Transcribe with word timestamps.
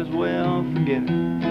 as 0.00 0.08
well 0.10 0.62
forget 0.74 1.02
it. 1.02 1.47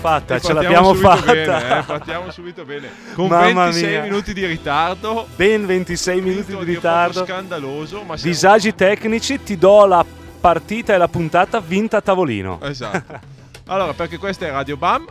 Fatta, 0.00 0.40
ce 0.40 0.52
l'abbiamo 0.52 0.94
fatta. 0.94 1.32
Bene, 1.32 1.78
eh, 1.78 1.82
partiamo 1.82 2.30
subito 2.30 2.64
bene. 2.64 2.90
Con 3.14 3.28
Mamma 3.28 3.64
26 3.64 3.90
mia. 3.90 4.02
minuti 4.02 4.32
di 4.32 4.46
ritardo. 4.46 5.26
Ben 5.36 5.66
26 5.66 6.20
minuti 6.20 6.56
di 6.56 6.64
ritardo. 6.64 7.24
scandaloso, 7.24 8.02
ma 8.02 8.16
Disagi 8.16 8.74
tecnici, 8.74 9.42
ti 9.42 9.56
do 9.58 9.84
la 9.86 10.04
partita 10.40 10.94
e 10.94 10.96
la 10.96 11.08
puntata 11.08 11.60
vinta 11.60 11.98
a 11.98 12.00
tavolino. 12.00 12.58
Esatto. 12.62 13.18
Allora, 13.66 13.92
perché 13.92 14.16
questa 14.16 14.46
è 14.46 14.50
Radio 14.50 14.76
Bam. 14.76 15.06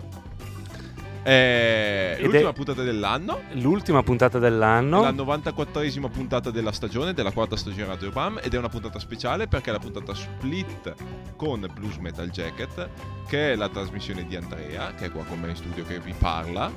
Ed 1.23 2.21
l'ultima 2.21 2.49
è- 2.49 2.53
puntata 2.53 2.83
dell'anno. 2.83 3.39
L'ultima 3.53 4.03
puntata 4.03 4.39
dell'anno. 4.39 5.01
La 5.01 5.11
94esima 5.11 6.09
puntata 6.09 6.51
della 6.51 6.71
stagione, 6.71 7.13
della 7.13 7.31
quarta 7.31 7.55
stagione 7.55 7.83
di 7.83 7.89
Radio 7.89 8.11
Bam. 8.11 8.39
Ed 8.41 8.53
è 8.53 8.57
una 8.57 8.69
puntata 8.69 8.99
speciale 8.99 9.47
perché 9.47 9.69
è 9.69 9.73
la 9.73 9.79
puntata 9.79 10.13
split 10.13 10.93
con 11.35 11.67
Blues 11.73 11.97
Metal 11.97 12.29
Jacket, 12.29 12.89
che 13.27 13.53
è 13.53 13.55
la 13.55 13.69
trasmissione 13.69 14.25
di 14.27 14.35
Andrea, 14.35 14.93
che 14.95 15.05
è 15.05 15.11
qua 15.11 15.23
con 15.23 15.39
me 15.39 15.49
in 15.49 15.55
studio 15.55 15.85
che 15.85 15.99
vi 15.99 16.13
parla. 16.17 16.71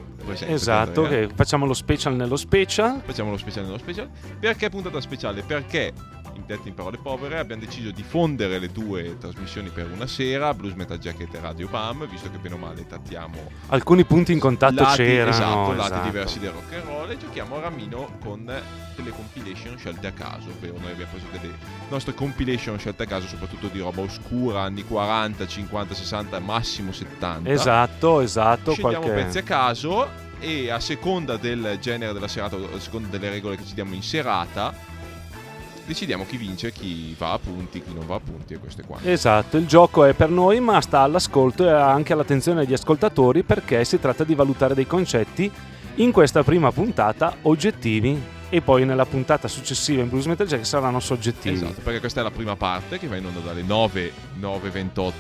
Esatto, 0.47 1.03
che 1.03 1.29
facciamo 1.35 1.67
lo 1.67 1.75
special 1.75 2.15
nello 2.15 2.37
special. 2.37 3.01
Facciamo 3.05 3.31
lo 3.31 3.37
speciale 3.37 3.67
nello 3.67 3.79
special. 3.79 4.09
Perché 4.39 4.69
puntata 4.69 5.01
speciale? 5.01 5.43
Perché, 5.43 5.93
detto 6.47 6.69
in 6.69 6.75
parole 6.75 6.99
povere, 6.99 7.39
abbiamo 7.39 7.63
deciso 7.63 7.91
di 7.91 8.03
fondere 8.03 8.59
le 8.59 8.69
due 8.69 9.17
trasmissioni 9.19 9.69
per 9.71 9.91
una 9.91 10.07
sera, 10.07 10.53
Blues 10.55 10.75
Metal 10.75 10.99
Jacket 10.99 11.35
e 11.35 11.41
Radio 11.41 11.69
Bam, 11.69 12.09
visto 12.09 12.31
che 12.31 12.39
bene 12.39 12.55
o 12.55 12.59
male 12.59 12.87
trattiamo 12.87 13.51
Alcuni 13.69 14.05
punti 14.05 14.33
in 14.33 14.39
contatto 14.39 14.83
lati, 14.83 14.97
c'erano. 14.97 15.31
esatto, 15.31 15.73
lati 15.73 15.93
esatto. 15.93 16.05
diversi 16.05 16.39
del 16.39 16.51
rock 16.51 16.73
and 16.75 16.85
roll 16.85 17.11
e 17.11 17.17
giochiamo 17.17 17.57
a 17.57 17.61
Ramino 17.61 18.17
con 18.23 18.45
delle 18.97 19.11
compilation 19.11 19.79
scelte 19.79 20.07
a 20.07 20.13
caso, 20.13 20.49
ovvero 20.49 20.75
noi 20.81 20.93
abbiamo 20.93 21.11
preso 21.11 21.27
delle 21.31 21.55
nostre 21.89 22.15
compilation 22.15 22.79
scelte 22.79 23.05
a 23.05 23.07
caso, 23.07 23.27
soprattutto 23.27 23.69
di 23.69 23.79
roba 23.79 24.01
oscura, 24.03 24.63
anni 24.63 24.85
40, 24.85 25.47
50, 25.47 25.95
60, 25.95 26.39
massimo 26.41 26.93
70. 26.93 27.51
Esatto, 27.51 28.21
esatto. 28.21 28.73
Scegliamo 28.73 29.01
qualche- 29.07 29.23
pezzi 29.23 29.39
a 29.39 29.43
caso 29.43 30.09
e 30.39 30.71
a 30.71 30.81
seconda 30.81 31.37
del 31.37 31.79
genere 31.81 32.13
della 32.13 32.27
serata, 32.29 32.57
a 32.57 32.81
seconda 32.81 33.09
delle 33.09 33.31
regole 33.31 33.57
che 33.57 33.65
ci 33.65 33.75
diamo 33.75 33.95
in 33.95 34.03
serata, 34.03 34.75
decidiamo 35.87 36.25
chi 36.27 36.37
vince, 36.37 36.73
chi 36.73 37.15
va 37.19 37.33
a 37.33 37.39
punti, 37.39 37.83
chi 37.83 37.93
non 37.93 38.07
va 38.07 38.17
a 38.17 38.21
punti 38.21 38.55
e 38.55 38.59
queste 38.59 38.83
qua. 38.83 38.99
Esatto, 39.03 39.57
il 39.57 39.67
gioco 39.67 40.05
è 40.05 40.13
per 40.13 40.31
noi, 40.31 40.61
ma 40.61 40.81
sta 40.81 41.01
all'ascolto 41.01 41.67
e 41.67 41.71
anche 41.71 42.13
all'attenzione 42.13 42.65
degli 42.65 42.73
ascoltatori 42.73 43.43
perché 43.43 43.85
si 43.85 43.99
tratta 43.99 44.25
di 44.25 44.35
valutare 44.35 44.75
dei 44.75 44.87
concetti 44.87 45.51
in 45.97 46.13
questa 46.13 46.43
prima 46.43 46.73
puntata 46.73 47.37
oggettivi 47.43 48.21
e 48.49 48.61
poi 48.61 48.85
nella 48.85 49.07
puntata 49.07 49.49
successiva 49.49 50.03
in 50.03 50.09
Blues 50.09 50.27
Metal 50.27 50.47
Jack 50.47 50.67
saranno 50.67 51.01
soggettivi. 51.01 51.57
Esatto, 51.57 51.81
perché 51.83 52.01
questa 52.01 52.21
è 52.21 52.23
la 52.23 52.31
prima 52.31 52.57
parte 52.57 52.99
che 52.99 53.07
va 53.07 53.17
in 53.17 53.27
onda 53.27 53.41
dalle 53.41 53.63
9, 53.63 54.13
9.28 54.41 55.13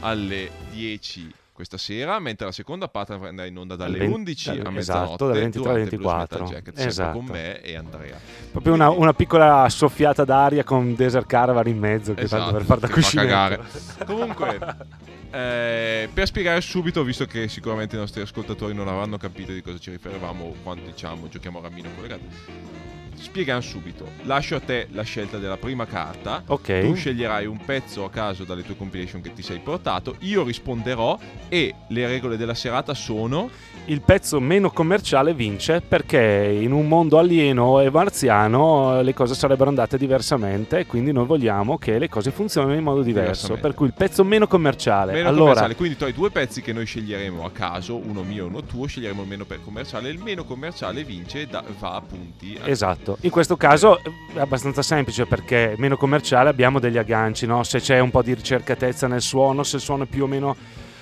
alle 0.00 0.50
10 0.70 1.34
questa 1.52 1.76
sera, 1.76 2.18
mentre 2.18 2.46
la 2.46 2.52
seconda 2.52 2.88
parte 2.88 3.12
andrà 3.12 3.44
in 3.44 3.56
onda 3.58 3.76
dalle 3.76 3.98
Dalle 3.98 4.10
11 4.10 4.48
a 4.50 4.54
dalle- 4.56 4.70
mezzanotte 4.70 5.06
esatto, 5.08 5.26
dalle 5.28 5.40
23 5.40 5.68
alle 5.70 5.84
durante 5.84 5.96
Blues 5.96 6.12
24. 6.16 6.44
Metal 6.44 6.54
Jacket, 6.56 6.86
Esatto. 6.86 7.18
con 7.18 7.24
me 7.26 7.60
e 7.60 7.76
Andrea. 7.76 8.18
Proprio 8.50 8.72
una, 8.74 8.88
una 8.90 9.12
piccola 9.12 9.68
soffiata 9.68 10.24
d'aria 10.24 10.64
con 10.64 10.94
Desert 10.94 11.26
Caravan 11.26 11.66
in 11.68 11.78
mezzo 11.78 12.14
che 12.14 12.22
Esatto, 12.22 12.42
tanto 12.42 12.56
per 12.56 12.66
far 12.66 12.78
da 12.78 12.88
cuscino. 12.88 13.22
Comunque, 14.06 14.58
eh, 15.30 16.08
per 16.12 16.26
spiegare 16.26 16.60
subito, 16.60 17.04
visto 17.04 17.26
che 17.26 17.48
sicuramente 17.48 17.96
i 17.96 17.98
nostri 17.98 18.22
ascoltatori 18.22 18.74
non 18.74 18.88
avranno 18.88 19.16
capito 19.18 19.52
di 19.52 19.60
cosa 19.62 19.78
ci 19.78 19.90
riferivamo 19.90 20.54
quando 20.62 20.84
diciamo 20.86 21.28
giochiamo 21.28 21.58
a 21.58 21.62
Ramino 21.62 21.90
collegato, 21.94 22.22
spieghiamo 23.14 23.60
subito. 23.60 24.06
Lascio 24.22 24.56
a 24.56 24.60
te 24.60 24.88
la 24.92 25.02
scelta 25.02 25.38
della 25.38 25.56
prima 25.56 25.86
carta. 25.86 26.42
Ok. 26.46 26.80
Tu 26.80 26.94
sceglierai 26.94 27.46
un 27.46 27.58
pezzo 27.64 28.04
a 28.04 28.10
caso 28.10 28.44
dalle 28.44 28.62
tue 28.62 28.76
compilation 28.76 29.20
che 29.20 29.32
ti 29.32 29.42
sei 29.42 29.58
portato. 29.58 30.16
Io 30.20 30.42
risponderò 30.44 31.18
e 31.48 31.74
le 31.88 32.06
regole 32.06 32.36
della 32.36 32.54
serata 32.54 32.94
sono. 32.94 33.50
Il 33.86 34.00
pezzo 34.00 34.38
meno 34.38 34.70
commerciale 34.70 35.34
vince 35.34 35.80
perché 35.80 36.56
in 36.60 36.70
un 36.70 36.86
mondo 36.86 37.18
alieno 37.18 37.80
e 37.80 37.90
marziano 37.90 39.00
eh, 39.00 39.02
le 39.02 39.12
cose 39.12 39.34
sarebbero 39.34 39.70
andate 39.70 39.98
diversamente 39.98 40.78
e 40.78 40.86
quindi 40.86 41.10
noi 41.10 41.26
vogliamo 41.26 41.78
che 41.78 41.98
le 41.98 42.08
cose 42.08 42.30
funzionino 42.30 42.76
in 42.76 42.84
modo 42.84 43.02
diverso. 43.02 43.56
Per 43.56 43.74
cui 43.74 43.86
il 43.86 43.92
pezzo 43.92 44.22
meno 44.22 44.46
commerciale. 44.46 45.12
Meno 45.12 45.26
allora, 45.28 45.44
commerciale, 45.46 45.74
quindi 45.74 45.96
tu 45.96 46.04
hai 46.04 46.12
due 46.12 46.30
pezzi 46.30 46.62
che 46.62 46.72
noi 46.72 46.86
sceglieremo 46.86 47.44
a 47.44 47.50
caso, 47.50 47.96
uno 47.96 48.22
mio 48.22 48.44
e 48.44 48.46
uno 48.46 48.62
tuo, 48.62 48.86
sceglieremo 48.86 49.22
il 49.22 49.28
meno 49.28 49.46
commerciale, 49.64 50.10
il 50.10 50.20
meno 50.22 50.44
commerciale 50.44 51.02
vince 51.02 51.40
e 51.40 51.46
da- 51.46 51.64
va 51.80 51.94
a 51.94 52.00
punti. 52.02 52.56
Esatto, 52.64 53.01
in 53.20 53.30
questo 53.30 53.56
caso 53.56 53.98
è 54.32 54.38
abbastanza 54.38 54.82
semplice 54.82 55.26
perché 55.26 55.74
meno 55.78 55.96
commerciale 55.96 56.48
abbiamo 56.48 56.78
degli 56.78 56.98
agganci, 56.98 57.46
no? 57.46 57.62
se 57.62 57.80
c'è 57.80 57.98
un 57.98 58.10
po' 58.10 58.22
di 58.22 58.34
ricercatezza 58.34 59.06
nel 59.06 59.22
suono, 59.22 59.62
se 59.62 59.76
il 59.76 59.82
suono 59.82 60.04
è 60.04 60.06
più 60.06 60.24
o 60.24 60.26
meno 60.26 60.56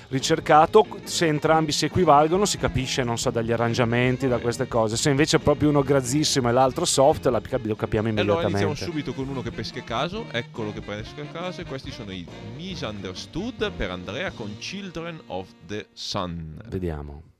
ricercato, 0.09 0.85
se 1.03 1.27
entrambi 1.27 1.71
si 1.71 1.85
equivalgono 1.85 2.43
si 2.43 2.57
capisce, 2.57 3.01
non 3.01 3.17
so, 3.17 3.29
dagli 3.29 3.51
arrangiamenti, 3.53 4.27
da 4.27 4.39
queste 4.39 4.67
cose. 4.67 4.97
Se 4.97 5.09
invece 5.09 5.37
è 5.37 5.39
proprio 5.39 5.69
uno 5.69 5.83
grazzissimo 5.83 6.49
e 6.49 6.51
l'altro 6.51 6.83
soft, 6.83 7.27
la- 7.27 7.41
lo 7.61 7.75
capiamo 7.75 8.09
E 8.09 8.11
allora 8.11 8.41
iniziamo 8.41 8.71
immediatamente. 8.73 8.83
subito 8.83 9.13
con 9.13 9.29
uno 9.29 9.41
che 9.41 9.51
pesca 9.51 9.79
a 9.79 9.83
caso, 9.83 10.25
eccolo 10.31 10.73
che 10.73 10.81
pesca 10.81 11.21
a 11.21 11.25
caso 11.25 11.61
e 11.61 11.65
questi 11.65 11.91
sono 11.91 12.11
i 12.11 12.25
Misunderstood 12.57 13.71
per 13.71 13.89
Andrea 13.91 14.31
con 14.31 14.57
Children 14.57 15.21
of 15.27 15.47
the 15.65 15.87
Sun. 15.93 16.59
Vediamo. 16.67 17.30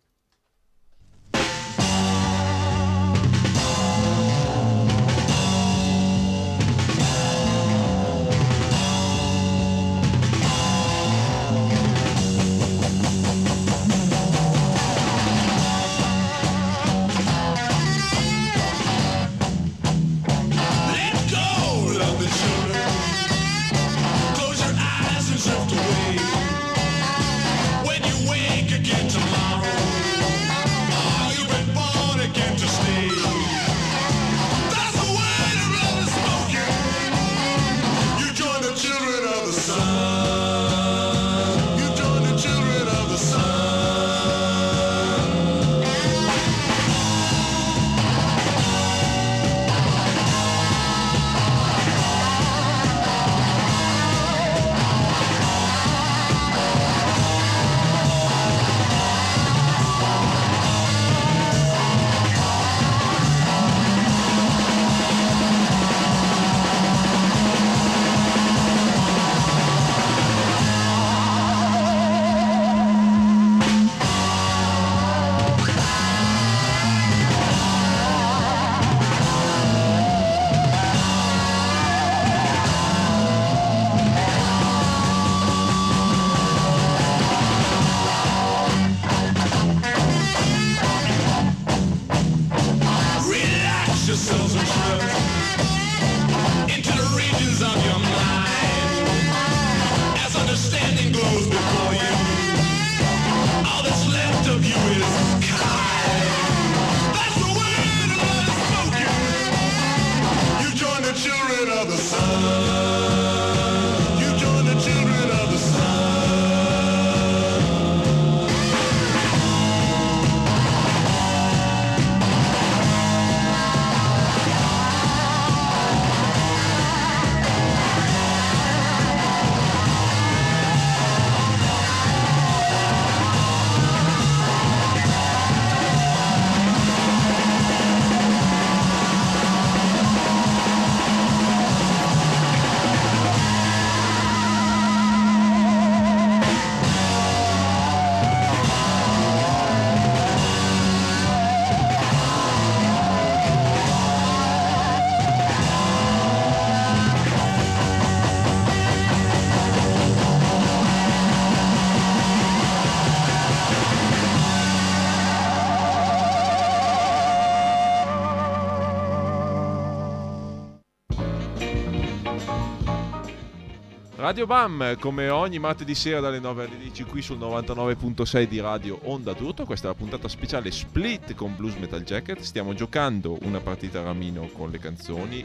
Radio 174.31 174.45
Bam, 174.45 174.97
come 174.97 175.27
ogni 175.27 175.59
martedì 175.59 175.93
sera 175.93 176.21
dalle 176.21 176.39
9 176.39 176.63
alle 176.63 176.77
10 176.77 177.03
qui 177.03 177.21
sul 177.21 177.37
99.6 177.37 178.43
di 178.43 178.61
Radio 178.61 178.97
Onda 179.03 179.33
d'Urto. 179.33 179.65
Questa 179.65 179.87
è 179.87 179.89
la 179.89 179.97
puntata 179.97 180.29
speciale 180.29 180.71
Split 180.71 181.35
con 181.35 181.53
Blues 181.53 181.75
Metal 181.75 182.01
Jacket. 182.01 182.39
Stiamo 182.39 182.73
giocando 182.73 183.37
una 183.41 183.59
partita 183.59 183.99
a 183.99 184.03
ramino 184.03 184.47
con 184.53 184.69
le 184.69 184.79
canzoni 184.79 185.43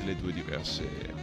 delle 0.00 0.16
due 0.16 0.32
diverse 0.32 1.19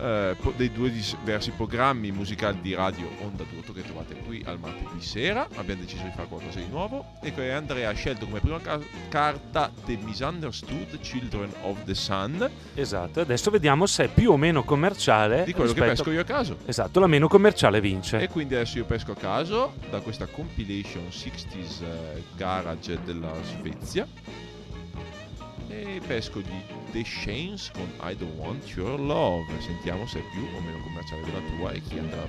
eh, 0.00 0.36
dei 0.56 0.70
due 0.72 0.90
diversi 0.90 1.50
programmi 1.50 2.10
musicali 2.12 2.60
di 2.60 2.74
Radio 2.74 3.08
Onda 3.20 3.44
d'Urto 3.44 3.72
che 3.72 3.82
trovate 3.82 4.14
qui 4.16 4.42
al 4.46 4.58
martedì 4.58 5.00
sera. 5.00 5.46
Abbiamo 5.56 5.80
deciso 5.82 6.02
di 6.04 6.10
fare 6.14 6.28
qualcosa 6.28 6.58
di 6.58 6.66
nuovo 6.68 7.04
e 7.22 7.32
che 7.34 7.52
Andrea 7.52 7.90
ha 7.90 7.92
scelto 7.94 8.26
come 8.26 8.40
prima 8.40 8.60
ca- 8.60 8.78
carta 9.08 9.70
The 9.84 9.98
Misunderstood 10.02 11.00
Children 11.00 11.50
of 11.62 11.84
the 11.84 11.94
Sun 11.94 12.48
Esatto, 12.74 13.20
adesso 13.20 13.50
vediamo 13.50 13.86
se 13.86 14.04
è 14.04 14.08
più 14.08 14.30
o 14.32 14.36
meno 14.36 14.62
commerciale. 14.64 15.44
di 15.44 15.52
quello 15.52 15.72
che 15.72 15.80
rispetto- 15.80 16.02
pesco 16.04 16.10
io 16.12 16.20
a 16.20 16.24
caso. 16.24 16.56
Esatto, 16.66 17.00
la 17.00 17.06
meno 17.06 17.28
commerciale 17.28 17.80
vince. 17.80 18.20
E 18.20 18.28
quindi 18.28 18.54
adesso 18.54 18.78
io 18.78 18.84
pesco 18.84 19.12
a 19.12 19.16
caso 19.16 19.74
da 19.90 20.00
questa 20.00 20.26
compilation 20.26 21.04
60s 21.10 21.82
eh, 21.82 22.22
garage 22.36 22.98
della 23.04 23.32
Svezia. 23.42 24.06
E 25.70 26.00
pesco 26.06 26.40
di 26.40 26.62
The 26.92 27.04
Shanes 27.04 27.70
con 27.72 27.88
I 28.00 28.16
Don't 28.16 28.38
Want 28.38 28.66
Your 28.70 28.98
Love. 28.98 29.60
Sentiamo 29.60 30.06
se 30.06 30.20
è 30.20 30.22
più 30.32 30.42
o 30.56 30.60
meno 30.60 30.80
commerciale 30.82 31.22
della 31.22 31.40
tua 31.56 31.72
e 31.72 31.82
chi 31.82 31.98
andrà 31.98 32.22
a 32.22 32.26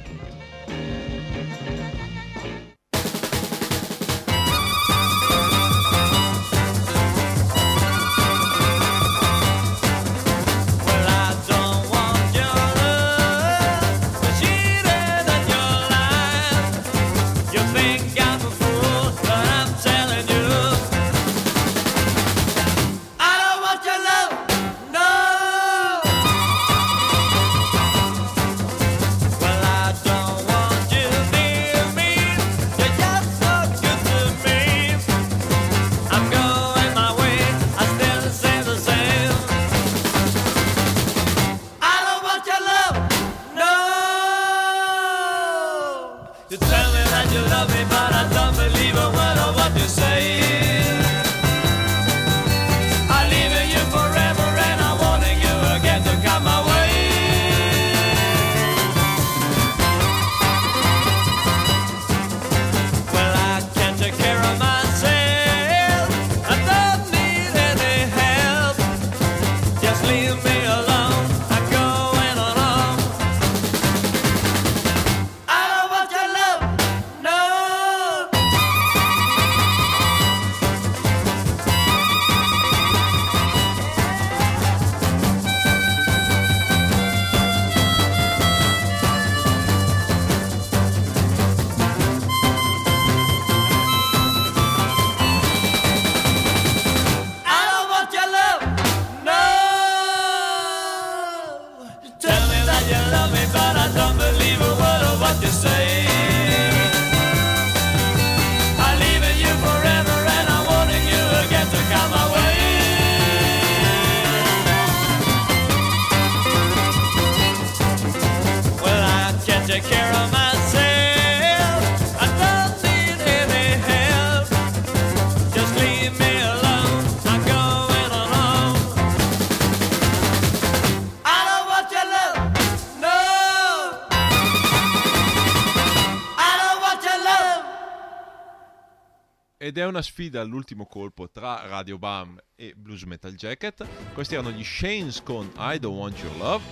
Ed 139.62 139.78
è 139.78 139.86
una 139.86 140.02
sfida 140.02 140.40
all'ultimo 140.40 140.86
colpo 140.86 141.30
tra 141.30 141.62
Radio 141.68 141.98
Bam 141.98 142.40
e 142.56 142.74
Blues 142.78 143.04
Metal 143.04 143.34
Jacket. 143.34 143.86
Questi 144.14 144.36
erano 144.36 144.52
gli 144.52 144.64
Shanes 144.64 145.22
con 145.22 145.52
I 145.58 145.78
Don't 145.80 145.98
Want 145.98 146.18
Your 146.20 146.38
Love. 146.38 146.64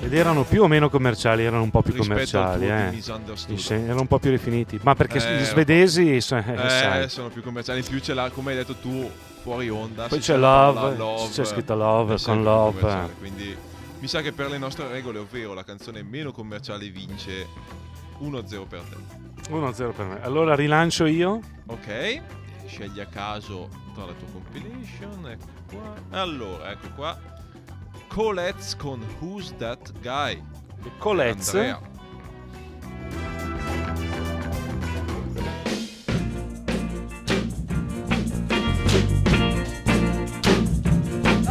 Ed 0.00 0.14
erano 0.14 0.44
più 0.44 0.62
o 0.62 0.68
meno 0.68 0.88
commerciali, 0.88 1.44
erano 1.44 1.62
un 1.62 1.70
po' 1.70 1.82
più 1.82 1.94
commerciali. 1.94 2.66
eh. 2.66 2.98
Sì, 3.58 3.74
erano 3.74 4.00
un 4.00 4.06
po' 4.06 4.18
più 4.18 4.30
rifiniti. 4.30 4.80
Ma 4.82 4.94
perché 4.94 5.18
Eh, 5.18 5.38
gli 5.38 5.44
svedesi, 5.44 6.12
eh, 6.12 7.02
Eh, 7.02 7.08
sono 7.10 7.28
più 7.28 7.42
commerciali. 7.42 7.80
In 7.80 7.86
più 7.86 8.00
c'è 8.00 8.14
la, 8.14 8.30
come 8.30 8.52
hai 8.52 8.56
detto 8.56 8.76
tu, 8.76 9.10
fuori 9.42 9.68
onda. 9.68 10.08
Poi 10.08 10.18
c'è 10.18 10.38
Love, 10.38 10.94
parola 10.96 11.28
c'è 11.28 11.44
scritto 11.44 11.74
Love, 11.74 12.16
con 12.22 12.42
Love. 12.42 13.10
Quindi 13.18 13.54
mi 13.98 14.08
sa 14.08 14.22
che 14.22 14.32
per 14.32 14.48
le 14.48 14.56
nostre 14.56 14.88
regole, 14.88 15.18
ovvero 15.18 15.52
la 15.52 15.62
canzone 15.62 16.02
meno 16.02 16.32
commerciale 16.32 16.88
vince 16.88 17.46
1-0 18.18 18.66
per 18.66 18.80
te. 18.80 19.21
1-0 19.48 19.92
per 19.92 20.06
me. 20.06 20.22
Allora 20.22 20.54
rilancio 20.54 21.06
io. 21.06 21.40
Ok, 21.66 22.20
scegli 22.66 23.00
a 23.00 23.06
caso 23.06 23.68
tra 23.94 24.04
la 24.04 24.12
tua 24.12 24.28
compilation. 24.32 25.28
Ecco 25.28 25.46
qua. 25.70 25.94
Allora, 26.10 26.70
ecco 26.70 26.88
qua. 26.94 27.18
Coletts 28.08 28.76
con 28.76 29.02
Who's 29.20 29.54
That 29.56 29.92
Guy? 30.00 30.42
Colez. 30.98 31.54
Andrea. 31.54 31.80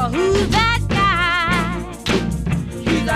Oh, 0.03 0.09
who's 0.09 0.49
that 0.49 0.81
guy? 0.89 1.79
He's 2.83 3.07
a 3.07 3.13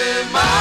living 0.00 0.32
my 0.32 0.59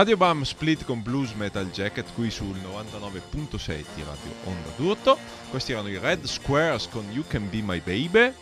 Radio 0.00 0.16
Bam 0.16 0.44
split 0.44 0.86
con 0.86 1.02
Blues 1.02 1.34
Metal 1.34 1.68
Jacket 1.70 2.06
qui 2.14 2.30
sul 2.30 2.56
99.6 2.56 3.84
di 3.94 4.02
Radio 4.02 4.32
Onda 4.44 4.70
d'Urto. 4.74 5.18
Questi 5.50 5.72
erano 5.72 5.88
i 5.88 5.98
Red 5.98 6.24
Squares 6.24 6.88
con 6.88 7.04
You 7.12 7.22
Can 7.28 7.50
Be 7.50 7.60
My 7.60 7.82
Baby. 7.84 8.32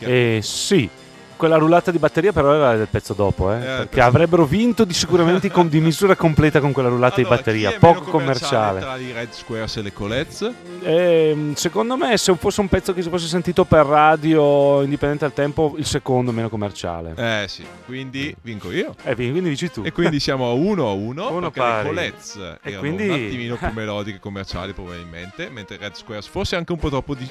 Eh 0.00 0.40
sì, 0.42 0.90
quella 1.36 1.56
rullata 1.56 1.90
di 1.90 1.98
batteria 1.98 2.32
però 2.32 2.52
era 2.54 2.76
del 2.76 2.88
pezzo 2.88 3.12
dopo, 3.14 3.52
eh, 3.52 3.58
perché 3.58 3.86
pezzo- 3.88 4.02
avrebbero 4.06 4.44
vinto 4.44 4.84
di 4.84 4.92
sicuramente 4.94 5.50
con- 5.50 5.68
di 5.68 5.80
misura 5.80 6.14
completa 6.16 6.60
con 6.60 6.72
quella 6.72 6.88
rullata 6.88 7.16
Allora, 7.16 7.30
di 7.30 7.36
batteria, 7.42 7.72
poco 7.78 8.02
commerciale. 8.10 8.80
Tra 8.80 8.96
i 8.96 9.12
Red 9.12 9.30
Squares 9.32 9.76
e 9.76 9.82
le 9.82 9.92
Colets. 9.92 10.50
Ehm, 10.82 11.54
secondo 11.54 11.96
me 11.96 12.16
se 12.16 12.34
fosse 12.36 12.60
un 12.60 12.68
pezzo 12.68 12.92
che 12.94 13.02
si 13.02 13.08
fosse 13.08 13.26
sentito 13.26 13.64
per 13.64 13.84
radio 13.86 14.82
indipendente 14.82 15.24
al 15.24 15.32
tempo, 15.32 15.74
il 15.76 15.86
secondo 15.86 16.32
meno 16.32 16.48
commerciale. 16.48 17.14
Eh 17.16 17.48
sì, 17.48 17.64
quindi 17.86 18.34
vinco 18.42 18.70
io. 18.70 18.94
Eh, 19.04 19.14
quindi 19.14 19.40
dici 19.40 19.70
tu. 19.70 19.82
E 19.84 19.92
quindi 19.92 20.20
siamo 20.20 20.48
a 20.48 20.52
1 20.52 20.88
a 20.88 20.92
1 20.92 21.30
Uno 21.30 21.50
perché 21.50 21.60
pari. 21.60 21.82
le 21.82 21.88
Colets 21.88 22.36
erano 22.62 22.78
quindi- 22.80 23.08
un 23.08 23.14
attimino 23.14 23.56
più 23.56 23.70
melodiche 23.74 24.16
e 24.16 24.20
commerciali 24.20 24.72
probabilmente, 24.72 25.48
mentre 25.50 25.76
Red 25.78 25.94
Squares 25.94 26.26
forse 26.26 26.56
anche 26.56 26.72
un 26.72 26.78
po' 26.78 26.88
troppo 26.88 27.14
di 27.14 27.28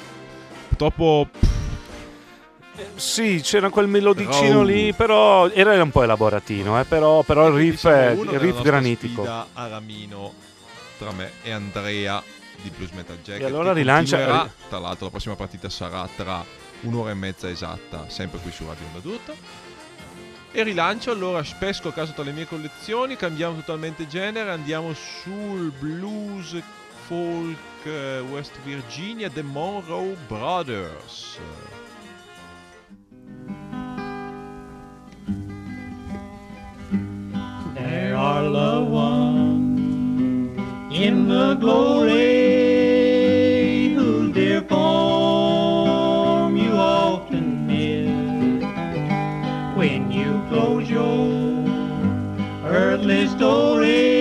troppo 0.75 1.27
Sì, 2.95 3.41
c'era 3.43 3.69
quel 3.69 3.88
melodicino 3.88 4.59
Raw. 4.59 4.63
lì, 4.63 4.93
però 4.93 5.50
era 5.50 5.81
un 5.81 5.91
po' 5.91 6.03
elaboratino, 6.03 6.79
eh, 6.79 6.83
però, 6.85 7.23
però 7.23 7.47
il 7.47 7.53
riff, 7.55 7.79
siamo 7.79 7.95
è- 7.95 8.12
il 8.12 8.39
riff 8.39 8.61
granitico. 8.61 9.24
sfida 9.24 9.48
a 9.53 9.68
Ramino 9.68 10.33
tra 10.98 11.11
me 11.11 11.31
e 11.41 11.51
Andrea 11.51 12.22
di 12.61 12.70
Blues 12.70 12.91
Metal 12.91 13.18
Jacket. 13.18 13.41
E 13.41 13.46
allora 13.46 13.74
rilancia-. 13.74 14.50
Tra 14.70 14.79
l'altro, 14.79 15.05
la 15.05 15.11
prossima 15.11 15.35
partita 15.35 15.70
sarà 15.70 16.07
tra 16.15 16.44
un'ora 16.81 17.11
e 17.11 17.15
mezza 17.15 17.50
esatta, 17.50 18.05
sempre 18.07 18.39
qui 18.39 18.51
su 18.51 18.65
Radio 18.65 18.85
Onda. 18.94 19.33
E 20.55 20.61
rilancio 20.61 21.09
allora, 21.09 21.44
pesco 21.57 21.87
a 21.89 21.94
caso 21.94 22.13
tra 22.13 22.24
le 22.24 22.31
mie 22.31 22.46
collezioni, 22.46 23.15
cambiamo 23.15 23.55
totalmente 23.55 24.07
genere, 24.07 24.51
andiamo 24.51 24.94
sul 24.94 25.72
blues 25.72 26.55
folk 27.07 27.57
eh, 27.85 28.20
West 28.20 28.59
Virginia, 28.63 29.29
The 29.31 29.41
Monroe 29.41 30.15
Brothers. 30.27 31.39
Are 38.24 38.44
loved 38.44 38.90
ones 38.90 40.57
in 40.96 41.27
the 41.27 41.55
glory 41.55 42.14
whose 43.96 44.33
dear 44.33 44.62
form 44.62 46.55
you 46.55 46.72
often 46.72 47.68
miss 47.68 48.64
when 49.75 50.09
you 50.09 50.42
close 50.48 50.90
your 50.90 51.68
earthly 52.66 53.27
story. 53.27 54.12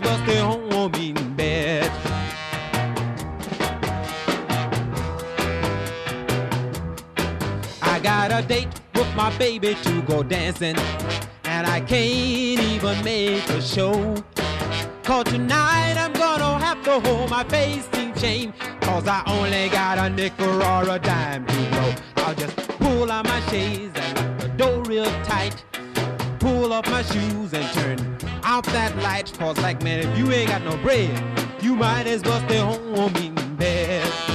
You 0.00 0.04
might 0.04 0.12
as 0.12 0.18
well 0.18 0.18
stay 0.24 0.38
home 0.38 0.92
eating 0.96 1.34
bed. 1.34 1.90
I 7.82 8.00
got 8.00 8.32
a 8.32 8.46
date 8.46 8.68
with 8.94 9.14
my 9.14 9.36
baby 9.38 9.76
to 9.82 10.02
go 10.02 10.22
dancing, 10.22 10.76
and 11.44 11.66
I 11.66 11.80
can't 11.80 12.60
even 12.60 13.04
make 13.04 13.48
a 13.50 13.62
show. 13.62 14.14
Cause 15.02 15.24
tonight 15.24 15.94
I'm 15.96 16.12
gonna 16.12 16.58
have 16.58 16.82
to 16.84 17.00
hold 17.00 17.30
my 17.30 17.44
face 17.44 17.88
in 17.92 18.14
shame, 18.16 18.52
cause 18.80 19.06
I 19.06 19.22
only 19.26 19.68
got 19.68 19.98
a 19.98 20.10
nickel 20.10 20.62
or 20.62 20.88
a 20.88 20.98
dime 20.98 21.46
to 21.46 21.70
blow. 21.70 21.94
I'll 22.16 22.34
just 22.34 22.56
pull 22.78 23.10
on 23.10 23.24
my 23.24 23.40
shades 23.48 23.92
and 23.94 24.18
lock 24.18 24.38
the 24.40 24.48
door 24.48 24.82
real 24.82 25.04
tight. 25.22 25.64
Pull 26.46 26.72
off 26.72 26.88
my 26.88 27.02
shoes 27.02 27.52
and 27.54 27.66
turn 27.74 27.98
out 28.44 28.62
that 28.66 28.96
light. 28.98 29.32
Cause 29.36 29.58
like 29.58 29.82
man, 29.82 29.98
if 29.98 30.16
you 30.16 30.30
ain't 30.30 30.48
got 30.48 30.62
no 30.62 30.76
bread, 30.76 31.10
you 31.60 31.74
might 31.74 32.06
as 32.06 32.22
well 32.22 32.40
stay 32.46 32.58
home 32.58 33.16
eating 33.16 33.56
bed. 33.56 34.25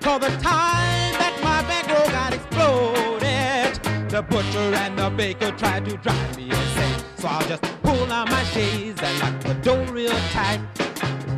For 0.00 0.18
the 0.18 0.28
time 0.40 1.12
that 1.20 1.38
my 1.42 1.62
bankroll 1.68 2.08
got 2.10 2.32
exploded, 2.34 4.10
the 4.10 4.22
butcher 4.22 4.74
and 4.74 4.98
the 4.98 5.10
baker 5.10 5.50
tried 5.52 5.84
to 5.86 5.96
drive 5.98 6.36
me 6.36 6.44
insane. 6.50 7.04
So 7.16 7.28
I'll 7.28 7.46
just 7.48 7.62
pull 7.82 8.10
on 8.12 8.30
my 8.30 8.42
shades 8.44 9.00
and 9.02 9.18
lock 9.20 9.40
the 9.42 9.54
door 9.62 9.84
real 9.92 10.16
tight. 10.32 10.60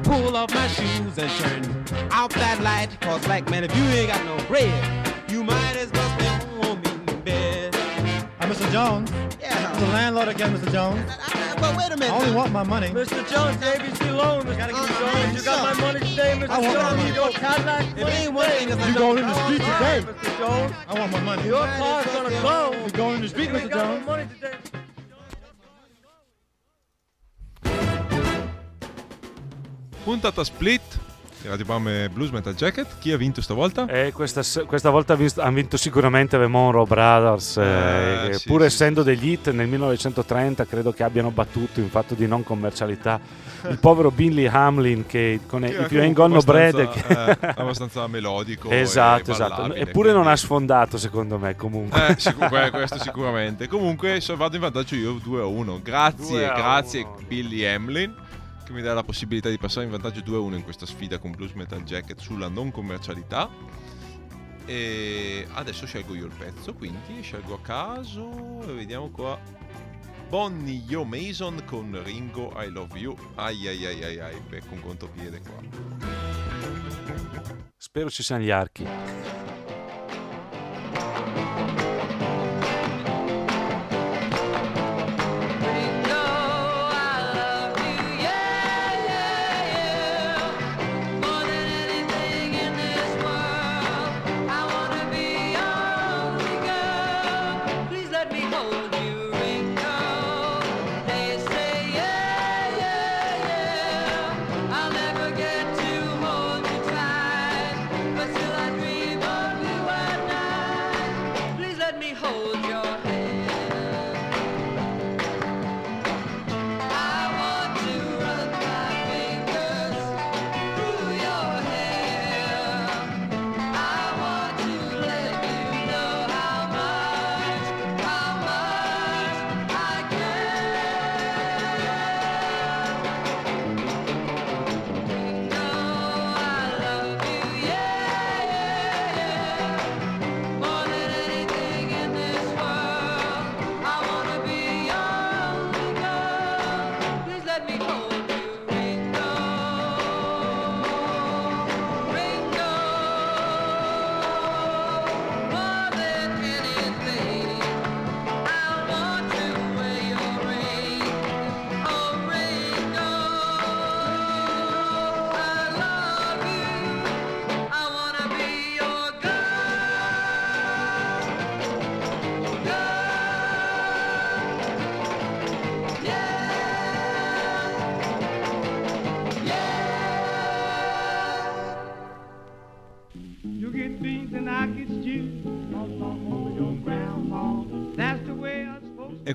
Pull 0.05 0.37
off 0.37 0.53
my 0.55 0.67
shoes 0.69 1.19
and 1.19 1.31
turn 1.41 2.09
out 2.13 2.31
that 2.31 2.61
light. 2.63 2.91
Cause 3.01 3.27
like 3.27 3.49
man, 3.51 3.65
if 3.65 3.75
you 3.77 3.83
ain't 3.85 4.09
got 4.13 4.25
no 4.25 4.37
bread, 4.47 4.73
you 5.31 5.43
might 5.45 5.77
as 5.77 5.91
well 5.93 6.11
stay 6.19 6.47
home 6.61 6.83
in 6.85 7.21
bed. 7.23 7.75
Uh, 8.41 8.47
Mr. 8.47 8.71
Jones, 8.73 9.11
Yeah. 9.41 9.73
the 9.79 9.87
landlord 9.87 10.29
again, 10.29 10.57
Mr. 10.57 10.71
Jones. 10.73 11.01
But 11.61 11.77
wait 11.77 11.93
a 11.93 11.97
minute. 11.97 12.13
I 12.13 12.17
only 12.21 12.35
want 12.35 12.53
my 12.53 12.63
money. 12.63 12.89
Mr. 12.89 13.29
Jones, 13.31 13.57
the 13.59 13.67
ABC 13.67 14.17
loan, 14.17 14.43
Mr. 14.45 14.73
Uh, 14.73 14.99
Jones. 14.99 15.39
You 15.39 15.45
got 15.45 15.75
my 15.75 15.81
money 15.81 16.01
today, 16.01 16.39
Mr. 16.39 16.49
I 16.49 16.61
want 16.61 16.75
my 16.75 16.83
Jones. 16.83 16.97
money. 16.97 17.15
Your 17.15 17.31
Cadillac. 17.31 17.99
It 17.99 18.07
ain't 18.09 18.33
one 18.33 18.49
thing, 18.51 18.69
it's 18.71 18.87
You 18.89 18.95
going 18.95 19.19
in 19.19 19.27
the 19.27 19.35
street 19.45 19.61
today? 19.61 20.03
Mr. 20.07 20.39
Jones. 20.39 20.75
I 20.89 20.99
want 20.99 21.13
my 21.13 21.21
money. 21.21 21.45
Your 21.47 21.67
car's 21.67 22.07
gonna 22.07 22.31
go. 22.31 22.85
You 22.85 22.91
going 22.93 23.15
in 23.17 23.23
the 23.23 23.29
street, 23.29 23.51
You 23.51 23.57
ain't 23.57 23.71
Mr. 23.71 23.75
Jones? 23.75 24.07
money 24.07 24.27
today. 24.35 24.57
Puntata 30.05 30.45
split. 30.45 30.83
Radio 31.45 31.65
Bam 31.65 31.87
e 31.89 32.09
Blues 32.13 32.31
Metal 32.31 32.53
Jacket. 32.55 32.87
Chi 32.99 33.13
ha 33.13 33.17
vinto 33.17 33.41
stavolta? 33.41 33.87
E 33.87 34.13
questa, 34.13 34.43
questa 34.67 34.91
volta 34.91 35.13
ha 35.13 35.17
vinto, 35.17 35.41
hanno 35.41 35.55
vinto 35.55 35.77
sicuramente 35.77 36.37
The 36.37 36.47
Monroe 36.47 36.85
Brothers, 36.85 37.57
eh, 37.59 37.63
Eh, 38.25 38.29
che 38.31 38.39
sì, 38.39 38.49
pur 38.49 38.61
sì, 38.61 38.67
essendo 38.67 39.01
sì, 39.03 39.07
degli 39.09 39.31
hit 39.31 39.51
nel 39.53 39.69
1930 39.69 40.67
credo 40.67 40.93
che 40.93 41.05
abbiano 41.05 41.31
battuto 41.31 41.81
in 41.81 41.89
fatto 41.91 42.15
di 42.15 42.27
non 42.27 42.43
commercialità 42.43 43.21
il 43.69 43.79
povero 43.79 44.11
Billy 44.11 44.47
Hamlin 44.47 45.07
che 45.07 45.41
con 45.47 45.63
Che 45.63 45.67
i 45.69 45.87
più 45.87 46.03
in 46.03 46.13
comunque 46.15 46.15
Gonno 46.15 46.41
Bread 46.41 46.89
che- 46.91 47.31
eh, 47.31 47.39
abbastanza 47.57 48.07
melodico 48.07 48.69
esatto 48.71 49.31
e 49.31 49.35
esatto 49.35 49.55
ballabile, 49.63 49.81
eppure 49.81 50.09
non 50.13 50.23
quindi- 50.23 50.33
ha 50.33 50.37
sfondato 50.37 50.99
secondo 50.99 51.39
me 51.39 51.57
comunque 51.57 52.09
Eh, 52.09 52.15
sicur- 52.19 52.53
eh, 52.53 52.71
questo 52.71 52.99
sicuramente. 52.99 53.67
Comunque 53.69 54.21
so- 54.21 54.37
vado 54.37 54.57
in 54.57 54.63
vantaggio 54.63 54.95
io 54.97 55.19
2 55.23 55.41
a 55.41 55.47
1. 55.47 55.81
Grazie, 55.83 56.27
2 56.29 56.49
a 56.49 56.55
grazie 56.55 57.03
1. 57.03 57.17
Billy 57.27 57.65
Hamlin 57.65 58.15
che 58.69 58.75
mi 58.75 58.83
dà 58.83 58.93
la 58.93 59.03
possibilità 59.03 59.49
di 59.49 59.57
passare 59.57 59.87
in 59.87 59.91
vantaggio 59.91 60.21
2 60.21 60.37
a 60.37 60.41
1 60.41 60.57
in 60.57 60.63
questa 60.63 60.85
sfida 60.85 61.19
con 61.19 61.31
Blues 61.31 61.53
Metal 61.53 61.83
Jacket 61.83 62.21
sulla 62.21 62.49
non 62.49 62.71
commercialità. 62.71 63.49
E 64.67 65.47
adesso 65.55 65.87
scelgo 65.87 66.15
io 66.15 66.27
il 66.27 66.33
pezzo, 66.37 66.75
quindi 66.75 67.23
scelgo 67.23 67.55
a 67.55 67.61
caso 67.61 68.63
e 68.69 68.75
vediamo 68.75 69.09
qua. 69.09 69.41
Bonnie 70.29 70.83
Yo 70.87 71.05
Mason 71.05 71.63
con 71.65 71.99
Ringo 72.05 72.53
I 72.63 72.69
Love 72.69 72.99
You. 72.99 73.17
Ai 73.37 73.67
ai 73.67 73.87
ai 73.87 74.05
ai 74.05 74.19
ai, 74.19 74.41
becco 74.47 74.75
un 74.75 74.83
contropiede 74.83 75.41
qua. 75.41 75.63
spero 77.79 78.11
ci 78.11 78.23
siano 78.23 78.43
gli 78.43 78.51
archi 78.51 78.87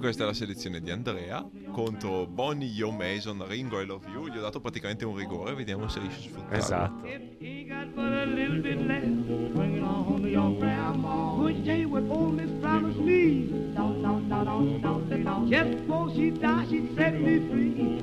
questa 0.04 0.24
è 0.24 0.26
la 0.26 0.34
selezione 0.34 0.82
di 0.82 0.92
Andrea 0.92 1.50
contro 1.72 2.28
Bonnie 2.28 2.68
Yo 2.68 2.92
Mason, 2.92 3.42
Ringo 3.48 3.80
I 3.80 3.86
Love 3.86 4.06
You. 4.10 4.28
Gli 4.28 4.38
ho 4.38 4.42
dato 4.42 4.60
praticamente 4.60 5.06
un 5.06 5.16
rigore, 5.16 5.54
vediamo 5.54 5.88
se 5.88 6.02
riesce 6.02 6.18
a 6.18 6.24
sfruttarlo. 6.24 6.58
esatto. 6.58 7.08
Just 15.48 15.72
before 15.72 16.12
she 16.14 16.32
died, 16.32 16.68
she 16.68 16.90
set 16.98 17.14
me 17.14 17.40
free. 17.48 18.02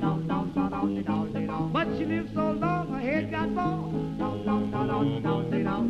But 1.71 1.87
she 1.97 2.05
lived 2.05 2.33
so 2.33 2.51
long, 2.53 2.93
her 2.93 2.99
head 2.99 3.29
got 3.29 3.53
bald. 3.53 3.93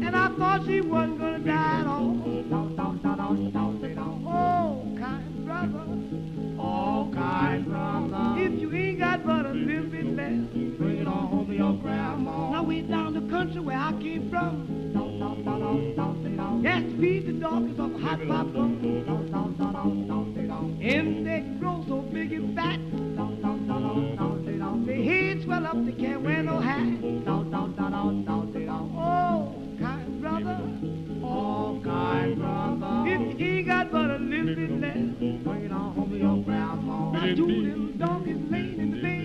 And 0.03 0.15
I 0.15 0.27
thought 0.37 0.65
she 0.65 0.81
wasn't 0.81 1.19
gonna 1.19 1.39
die 1.39 1.79
at 1.79 1.87
all. 1.87 3.60
Oh, 7.41 7.43
kind 7.43 7.65
brother. 7.65 8.35
If 8.37 8.61
you 8.61 8.71
ain't 8.73 8.99
got 8.99 9.25
but 9.25 9.47
a 9.47 9.49
little 9.49 9.85
bit 9.85 10.05
left, 10.05 10.53
bring 10.77 10.97
it 10.97 11.07
on 11.07 11.27
home 11.27 11.47
to 11.47 11.55
your 11.55 11.73
grandma. 11.73 12.51
Now 12.51 12.61
we 12.63 12.81
down 12.81 13.13
the 13.13 13.21
country 13.31 13.59
where 13.61 13.77
I 13.77 13.91
came 13.93 14.29
from. 14.29 14.91
Don't, 14.93 15.17
don't, 15.19 15.43
don't, 15.43 15.59
don't, 15.59 15.95
don't, 15.95 16.37
don't. 16.37 16.61
Yes, 16.61 16.83
feed 16.99 17.25
the 17.25 17.33
dogs 17.33 17.79
of 17.79 17.99
hot 17.99 18.19
don't, 18.19 18.53
don't. 18.53 18.79
And 20.81 21.25
they 21.25 21.39
grow 21.59 21.83
so 21.87 22.01
big 22.01 22.31
and 22.33 22.55
fat. 22.55 22.77
Don't. 23.15 23.41
Their 24.85 25.03
heads 25.03 25.43
swell 25.43 25.65
up, 25.65 25.83
they 25.85 25.91
can't 25.93 26.21
wear 26.21 26.43
no 26.43 26.59
hat. 26.59 26.87
Oh, 27.27 27.43
kind 29.79 30.21
brother. 30.21 30.59
Oh, 31.23 31.81
kind 31.83 32.37
brother. 32.37 33.03
If 33.07 33.39
you 33.39 33.47
ain't 33.47 33.67
got 33.67 33.91
but 33.91 34.11
a 34.11 34.17
little 34.17 34.55
bit 34.55 34.71
left, 34.71 35.19
bring 35.43 35.65
it 35.65 35.71
on 35.71 35.93
home 35.93 36.09
to 36.09 36.17
your 36.17 36.43
grandma. 36.43 36.70
I 37.21 37.35
two 37.35 37.45
be? 37.45 37.53
Two 37.53 37.61
little 37.61 37.85
donkeys 37.99 38.37
laying 38.49 38.79
in 38.79 38.89
the 38.91 38.97
bed. 39.01 39.21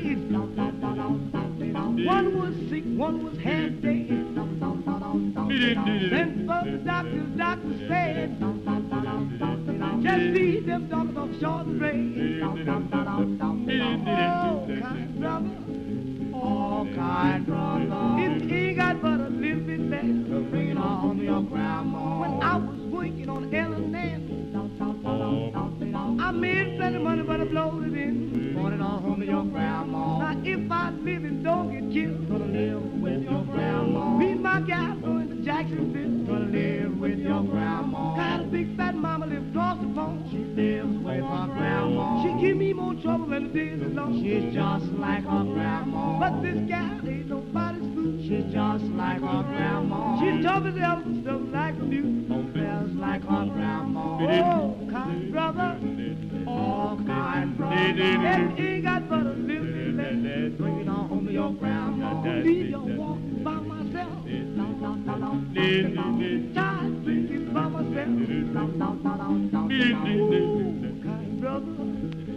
One 2.07 2.39
was 2.39 2.55
sick, 2.69 2.85
one 2.85 3.25
was 3.25 3.39
half 3.39 3.71
dead. 3.81 4.09
Then 6.11 6.47
for 6.47 6.63
the 6.71 6.77
doctor, 6.85 7.11
the 7.11 7.39
doctor 7.39 7.75
said, 7.89 8.39
just 10.03 10.25
feed 10.37 10.67
them 10.67 10.89
dogs 10.89 11.17
off 11.17 11.31
short 11.41 11.67
and 11.67 11.79
bread. 11.79 12.43
Oh, 12.45 12.55
kind 14.83 15.19
brother, 15.19 15.51
oh, 16.35 16.87
kind 16.95 17.47
brother, 17.47 18.17
if 18.19 18.43
he 18.51 18.75
got 18.75 19.01
but 19.01 19.21
a 19.21 19.29
little 19.31 19.61
bit 19.61 19.81
less, 19.81 20.05
bring 20.51 20.69
it 20.69 20.77
on 20.77 21.17
your 21.19 21.41
grandma. 21.43 22.21
When 22.21 22.43
I 22.43 22.57
was 22.57 22.79
working 22.93 23.31
on 23.31 23.55
Ellen 23.55 23.91
Nancy, 23.91 24.35
I 26.23 26.31
made 26.33 26.77
plenty 26.77 26.99
money, 26.99 27.23
but 27.23 27.41
I 27.41 27.45
blowed 27.45 27.86
your 29.27 29.45
grandma. 29.45 30.19
Now 30.19 30.41
if 30.45 30.71
I 30.71 30.91
live 30.91 31.25
and 31.25 31.43
don't 31.43 31.73
get 31.73 31.93
killed, 31.93 32.29
gonna 32.29 32.45
live 32.47 32.83
with 33.03 33.23
your 33.25 33.45
grandma. 33.45 34.17
Me 34.17 34.35
my 34.35 34.61
gal 34.61 34.97
going 34.97 35.29
to 35.29 35.45
Jacksonville, 35.45 36.27
gonna 36.27 36.47
live 36.47 36.97
with 36.99 37.19
your 37.19 37.43
grandma. 37.43 38.15
Got 38.15 38.41
a 38.43 38.45
big 38.45 38.77
fat 38.77 38.95
mama 38.95 39.27
lives 39.27 39.49
across 39.51 39.81
the 39.81 39.89
pond. 39.95 40.29
She 40.31 40.39
lives 40.39 40.97
with 40.99 41.25
her 41.25 41.47
grandma. 41.59 42.23
She 42.23 42.47
give 42.47 42.57
me 42.57 42.73
more 42.73 42.95
trouble 42.95 43.27
than 43.27 43.53
the 43.53 43.59
days 43.59 43.83
alone. 43.83 44.23
She's 44.23 44.55
just 44.55 44.87
like 44.93 45.25
her 45.25 45.45
grandma. 45.45 46.21
But 46.21 46.43
this 46.43 46.59
gal 46.69 47.01
ain't 47.05 47.27
nobody's 47.27 47.83
fool. 47.95 48.19
She's 48.23 48.53
just 48.53 48.85
like 48.95 49.21
her 49.21 49.43
grandma. 49.43 50.21
She's 50.21 50.45
tough 50.45 50.65
as 50.67 50.77
elephant, 50.81 51.25
stuff 51.25 51.41
like 51.51 51.75
a 51.75 51.83
mule. 51.83 52.43
Bells 52.55 52.93
like 52.93 53.23
her 53.23 53.47
grandma. 53.47 54.19
Oh, 54.23 54.89
kind 54.91 55.33
brother. 55.33 55.79
Oh, 56.57 56.99
kind 57.07 57.57
brother. 57.57 57.77
And 57.77 58.59
ain't 58.59 58.85
got 58.85 59.09
but 59.09 59.27
a 59.27 59.35
little 59.35 59.66
bit 59.66 59.95
left. 59.95 60.59
Bring 60.59 60.81
it 60.81 60.88
on 60.88 61.09
home 61.09 61.27
to 61.27 61.33
your 61.33 61.53
grandma. 61.53 62.23
Leave 62.23 62.71
your 62.71 62.81
walk 62.81 63.19
by 63.45 63.55
myself. 63.55 64.25
Bring 64.25 64.38
it 67.31 67.53
by 67.53 67.66
myself. 67.66 68.09
Oh, 69.99 70.92
kind 71.03 71.40
brother. 71.40 71.85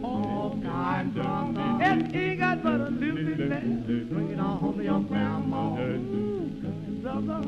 Oh, 0.04 0.60
kind 0.64 1.14
brother. 1.14 1.62
And 1.82 2.16
ain't 2.16 2.40
got 2.40 2.64
but 2.64 2.82
a 2.82 2.90
little 2.90 3.24
bit 3.24 3.40
left. 3.40 3.86
Bring 3.88 4.32
it 4.32 4.40
on 4.40 4.58
home 4.60 4.78
to 4.78 4.84
your 4.84 5.02
grandma. 5.02 5.76
Kind 5.76 7.02
brother. 7.02 7.42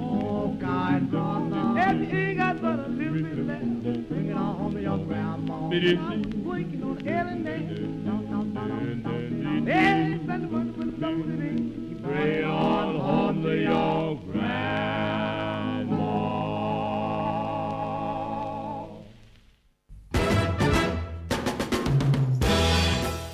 Oh, 0.00 0.56
kind 0.60 1.10
brother. 1.10 1.78
And 1.78 2.12
ain't 2.12 2.38
got 2.38 2.60
but 2.60 2.78
a 2.78 2.88
little 2.88 3.22
bit 3.22 3.38
left. 3.46 3.69
Grandma. 5.04 5.54
I'm 5.70 6.44
working 6.44 6.82
on 6.82 7.08
Ellen 7.08 7.44
No, 8.04 8.16
no, 8.16 8.42
no, 8.42 8.64
no, 8.64 8.76
no, 8.94 9.60
no. 9.60 9.72
Hey, 9.72 10.18
spend 10.24 10.44
the 10.44 10.48
money 10.48 10.70
when 10.72 10.86
the 10.90 10.96
blows 10.96 11.26
it 11.26 11.40
in. 11.40 12.00
Bring 12.02 12.26
it 12.26 12.44
on 12.44 12.96
home 12.98 13.42
to 13.42 13.56
your 13.56 14.16
grandma. 14.32 14.80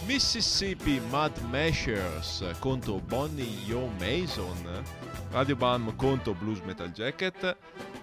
Mississippi 0.06 1.00
Mud 1.12 1.32
Mashers 1.52 2.42
contro 2.60 3.00
Bonnie 3.08 3.58
Yo 3.66 3.88
Mason, 4.00 4.84
Radio 5.32 5.56
Bam 5.56 5.92
contro 5.96 6.34
Blues 6.34 6.62
Metal 6.66 6.88
Jacket. 6.88 7.56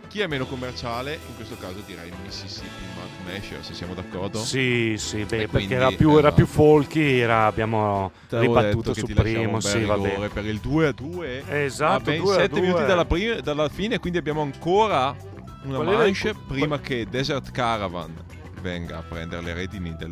Chi 0.07 0.19
è 0.19 0.27
meno 0.27 0.45
commerciale? 0.45 1.13
In 1.27 1.35
questo 1.35 1.55
caso 1.57 1.81
direi 1.87 2.11
Mississippi 2.23 2.67
Mud 2.95 3.33
Mashers, 3.33 3.71
siamo 3.71 3.95
d'accordo? 3.95 4.37
Sì, 4.37 4.93
sì, 4.97 5.23
beh, 5.23 5.47
perché 5.47 5.73
era 5.73 5.89
più, 5.91 6.15
era 6.17 6.29
eh, 6.29 6.33
più 6.33 6.45
folky, 6.45 7.17
era- 7.17 7.47
abbiamo 7.47 8.11
ribattuto 8.29 8.93
sul 8.93 9.11
primo, 9.13 9.59
sì, 9.59 9.83
va 9.85 9.97
bene. 9.97 10.27
per 10.29 10.45
il 10.45 10.59
2 10.59 10.87
a 10.87 10.91
2 10.91 11.43
Esatto, 11.63 11.93
a 12.09 12.13
ben 12.13 12.21
2 12.21 12.31
a 12.35 12.39
7 12.41 12.53
minuti 12.61 12.77
2. 12.79 12.85
dalla, 12.85 13.05
pri- 13.05 13.41
dalla 13.41 13.69
fine 13.69 13.97
quindi 13.97 14.19
abbiamo 14.19 14.41
ancora 14.41 15.15
una 15.63 15.75
Qual 15.77 15.87
era 15.87 16.05
il- 16.05 16.11
manche 16.21 16.35
prima 16.47 16.79
che 16.79 17.07
Desert 17.09 17.49
Caravan 17.51 18.13
venga 18.61 18.97
a 18.99 19.01
prendere 19.01 19.41
le 19.41 19.53
redini 19.55 19.95
del, 19.97 20.11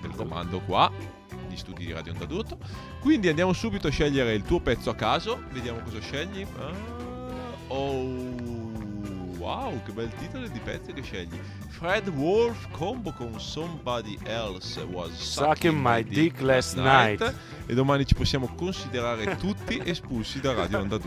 del 0.00 0.10
comando 0.16 0.60
qua 0.60 0.90
gli 1.48 1.56
studi 1.56 1.84
di 1.84 1.92
Radio 1.92 2.12
Onda 2.12 2.24
d'Urto 2.24 2.56
quindi 3.00 3.28
andiamo 3.28 3.52
subito 3.52 3.88
a 3.88 3.90
scegliere 3.90 4.32
il 4.32 4.42
tuo 4.42 4.60
pezzo 4.60 4.88
a 4.90 4.94
caso 4.94 5.42
vediamo 5.52 5.80
cosa 5.84 6.00
scegli 6.00 6.46
Ah, 6.58 6.72
oh 7.68 8.63
wow 9.44 9.78
che 9.82 9.92
bel 9.92 10.10
titolo 10.18 10.48
di 10.48 10.58
pezzo 10.58 10.90
che 10.94 11.02
scegli 11.02 11.38
Fred 11.68 12.08
Wolf 12.08 12.66
combo 12.70 13.12
con 13.12 13.38
Somebody 13.38 14.18
Else 14.24 14.80
Was 14.80 15.12
Sucking 15.12 15.78
My 15.78 16.02
Dick 16.02 16.40
Last 16.40 16.76
Night. 16.76 17.34
e 17.66 17.74
domani 17.74 18.06
ci 18.06 18.14
possiamo 18.14 18.46
considerare 18.54 19.36
tutti 19.36 19.78
espulsi 19.84 20.40
da 20.40 20.54
Radio 20.54 20.78
Onda 20.78 20.98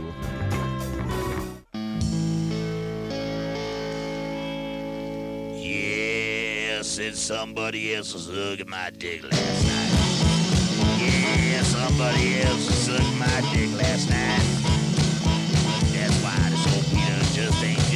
Yeah, 5.55 6.83
said 6.83 7.15
somebody 7.15 7.95
else 7.95 8.13
was 8.13 8.27
hugging 8.27 8.69
my 8.69 8.91
dick 8.91 9.23
last 9.23 9.65
night. 9.65 9.87
Yeah, 11.01 11.63
somebody 11.63 12.41
else 12.41 12.67
was 12.67 12.77
sucking 12.77 13.17
my 13.17 13.41
dick 13.51 13.75
last 13.81 14.09
night. 14.09 14.46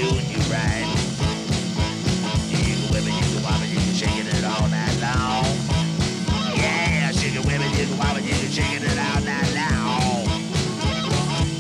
You 0.10 0.42
right. 0.50 0.88
Can 2.50 2.80
whip 2.92 3.06
it, 3.06 3.14
you 3.14 3.28
can 3.30 3.70
you 3.70 3.80
can 3.80 3.94
shake 3.94 4.18
it 4.18 4.44
all 4.44 4.68
night 4.70 4.98
long. 5.02 5.46
Yeah, 6.58 7.12
it, 7.36 7.46
whip 7.46 7.62
it, 7.62 7.72
you 7.78 7.86
can 7.86 7.98
you 8.26 8.34
can 8.34 8.52
shake 8.52 8.82
it 8.82 8.98
all 8.98 9.22
night 9.22 9.52
long. 9.54 10.26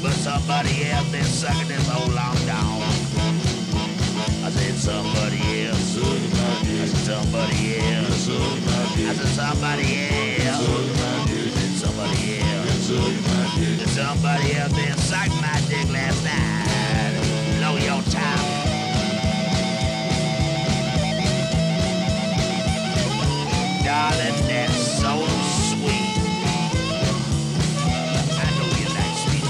But 0.01 0.13
somebody 0.13 0.85
else 0.89 1.09
been 1.11 1.23
sucking 1.23 1.67
this 1.67 1.87
long. 2.49 2.81
I 4.43 4.49
said 4.49 4.75
somebody 4.75 5.65
else. 5.67 5.97
I 5.97 6.65
said 6.65 6.89
somebody 6.97 7.77
else. 7.77 8.29
I 8.29 9.13
said 9.13 9.27
somebody 9.37 10.09
else. 10.09 10.67
I 10.67 11.53
said 11.53 11.73
somebody 11.77 12.39
else. 12.39 12.89
Somebody 13.91 14.55
else 14.55 14.73
been 14.73 14.97
sucking 14.97 15.41
my 15.41 15.61
dick 15.69 15.89
last 15.91 16.23
night. 16.23 16.60
That's 24.01 24.77
so 24.99 25.13
sweet. 25.69 26.17
I 28.33 28.47
know 28.57 28.69
you 28.81 28.89
like 28.97 29.17
sweet. 29.21 29.45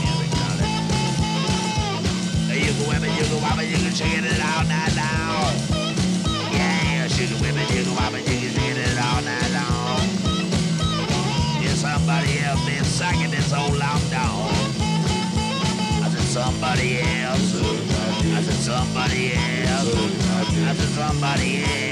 You 2.60 2.74
can 2.74 2.86
whip 2.90 3.04
it, 3.04 3.14
you 3.18 3.24
can 3.24 3.40
it, 3.60 3.68
you 3.70 3.78
can 3.78 3.94
shake 3.94 4.18
it 4.20 4.42
all 4.42 4.64
night 4.66 4.94
long. 4.96 5.56
Yeah, 6.54 7.08
can 7.28 7.38
whip 7.42 7.56
it, 7.56 7.70
you 7.76 7.84
can 7.86 7.96
it, 8.16 8.28
you 8.28 8.38
can 8.40 8.52
shake 8.52 8.78
it 8.78 8.98
all 9.00 9.22
night 9.22 9.52
long. 9.54 10.02
Somebody 11.82 12.40
else 12.40 12.64
been 12.66 12.84
sucking 12.84 13.32
this 13.32 13.52
long 13.52 14.02
dog. 14.12 14.52
I 16.04 16.10
said 16.12 16.28
somebody 16.28 17.00
else. 17.02 17.56
I 17.56 18.42
said 18.44 18.60
somebody 18.62 19.34
else. 19.34 19.96
I 19.96 20.76
said 20.76 20.90
somebody 20.90 21.64
else. 21.64 21.91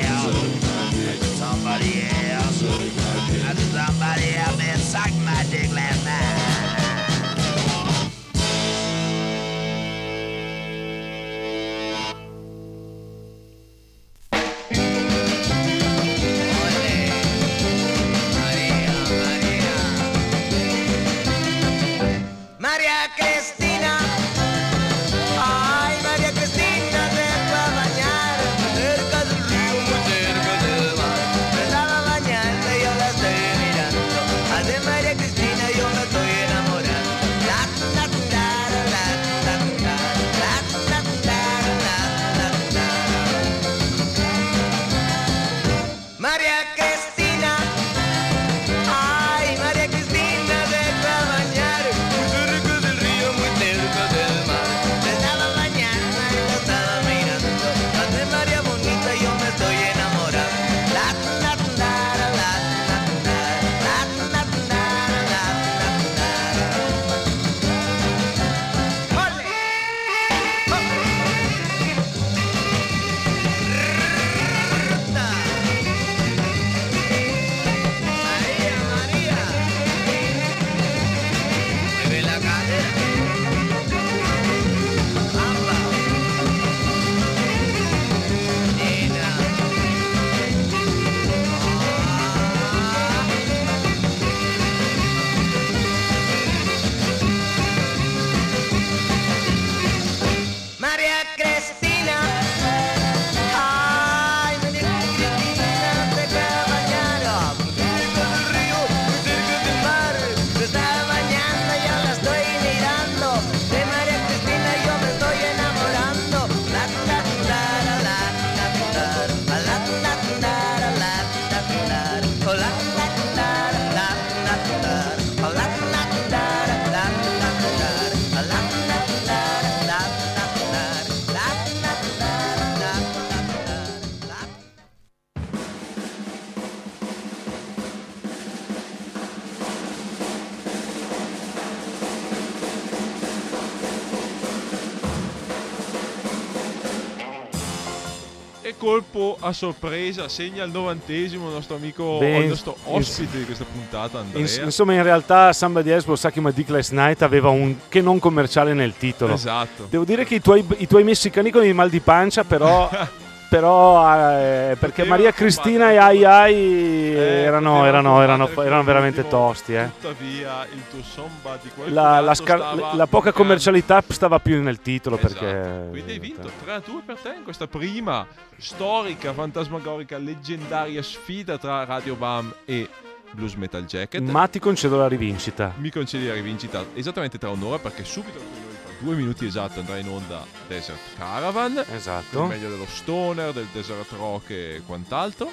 A 149.49 149.53
sorpresa, 149.53 150.27
segna 150.27 150.63
il 150.63 150.71
novantesimo 150.71 151.47
il 151.47 151.53
nostro 151.53 151.75
amico, 151.75 152.17
Beh, 152.19 152.37
il 152.37 152.47
nostro 152.47 152.75
ospite 152.85 153.37
di 153.37 153.45
questa 153.45 153.65
puntata, 153.65 154.19
Andrea. 154.19 154.41
Ins- 154.41 154.57
insomma, 154.57 154.93
in 154.93 155.03
realtà 155.03 155.51
Was 155.51 156.19
Sucking 156.19 156.45
My 156.45 156.53
Dick 156.53 156.69
Last 156.69 156.91
Night 156.91 157.21
aveva 157.21 157.49
un 157.49 157.75
che 157.87 158.01
non 158.01 158.19
commerciale 158.19 158.73
nel 158.73 158.95
titolo. 158.97 159.33
Esatto. 159.33 159.87
Devo 159.89 160.03
dire 160.03 160.25
che 160.25 160.35
i 160.35 160.41
tuoi, 160.41 160.65
i 160.77 160.87
tuoi 160.87 161.03
messicani 161.03 161.51
con 161.51 161.65
il 161.65 161.73
mal 161.73 161.89
di 161.89 161.99
pancia, 161.99 162.43
però. 162.43 162.89
però 163.49 164.37
eh, 164.39 164.77
perché 164.79 165.03
Maria 165.03 165.31
Cristina 165.31 165.91
e 165.91 165.97
Ai 165.97 166.23
Ai 166.23 167.13
erano, 167.13 167.79
potevano 167.79 167.85
erano, 167.85 168.21
erano, 168.21 168.45
combattere 168.45 168.67
erano 168.67 168.83
veramente 168.83 169.27
tosti. 169.27 169.73
Eh. 169.73 169.89
Tuttavia, 169.99 170.65
il 170.71 170.83
tuo 170.89 171.01
somba 171.01 171.57
di 171.61 171.69
La, 171.91 172.19
la 172.19 172.35
stava 172.35 172.93
la 172.93 173.07
poca 173.07 173.31
commercialità 173.31 174.03
stava 174.07 174.39
più 174.39 174.61
nel 174.61 174.81
titolo 174.81 175.17
Esatto. 175.17 175.43
perché. 175.43 175.87
Quindi 175.89 176.11
hai 176.11 176.19
vinto 176.19 176.49
3 176.63 176.71
a 176.71 176.81
2 176.85 177.01
per 177.05 177.17
te 177.17 177.33
in 177.35 177.43
questa 177.43 177.67
prima 177.67 178.25
storica, 178.57 179.33
fantasmagorica, 179.33 180.17
leggendaria 180.17 181.01
sfida 181.01 181.57
tra 181.57 181.83
Radio 181.85 182.15
Bam 182.15 182.53
e 182.65 182.87
Blues 183.31 183.55
Metal 183.55 183.83
Jacket. 183.85 184.21
Ma 184.21 184.47
ti 184.47 184.59
concedo 184.59 184.97
la 184.97 185.07
rivincita. 185.07 185.73
Mi 185.77 185.89
concedi 185.89 186.27
la 186.27 186.33
rivincita 186.33 186.85
esattamente 186.93 187.37
tra 187.37 187.49
un'ora 187.49 187.79
perché 187.79 188.03
subito 188.03 188.68
due 188.99 189.15
minuti 189.15 189.45
esatti 189.45 189.79
andrà 189.79 189.97
in 189.97 190.07
onda 190.07 190.45
Desert 190.67 190.99
Caravan. 191.17 191.83
Esatto. 191.91 192.43
Il 192.43 192.49
meglio 192.49 192.69
dello 192.69 192.85
stoner, 192.87 193.51
del 193.53 193.67
desert 193.71 194.11
rock 194.11 194.49
e 194.51 194.81
quant'altro. 194.85 195.51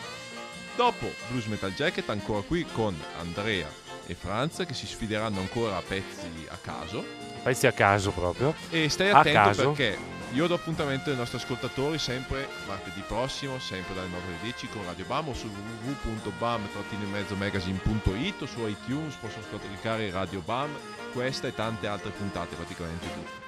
Dopo 0.77 1.11
Blues 1.29 1.47
Metal 1.47 1.73
Jacket 1.73 2.09
ancora 2.11 2.43
qui 2.43 2.67
con 2.71 2.95
Andrea 3.19 3.69
e 4.07 4.15
Franz 4.15 4.65
che 4.67 4.75
si 4.75 4.87
sfideranno 4.87 5.41
ancora 5.41 5.77
a 5.77 5.83
pezzi 5.83 6.47
a 6.49 6.59
caso. 6.61 7.05
Pezzi 7.43 7.67
a 7.67 7.73
caso 7.73 8.11
proprio. 8.11 8.55
E 8.71 8.89
stai 8.89 9.11
attento 9.11 9.73
perché 9.73 9.99
io 10.33 10.47
do 10.47 10.55
appuntamento 10.55 11.11
ai 11.11 11.17
nostri 11.17 11.37
ascoltatori 11.39 11.99
sempre 11.99 12.47
martedì 12.67 13.03
prossimo, 13.07 13.59
sempre 13.59 13.95
dalle 13.95 14.09
9 14.09 14.27
alle 14.27 14.39
10 14.43 14.69
con 14.69 14.85
Radio 14.85 15.07
Bam 15.07 15.29
o 15.29 15.35
su 15.35 15.49
www.bam-magazine.it 15.49 18.43
o 18.43 18.47
su 18.47 18.67
iTunes 18.67 19.15
possono 19.15 19.45
scaricare 19.45 20.11
Radio 20.11 20.41
Bam, 20.41 20.71
questa 21.13 21.47
e 21.47 21.55
tante 21.55 21.87
altre 21.87 22.11
puntate 22.11 22.55
praticamente 22.55 23.07
tutte. 23.13 23.46